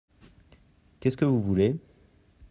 Qu’est-ce 0.99 1.15
que 1.15 1.25
vous 1.25 1.39
voulez?… 1.39 1.77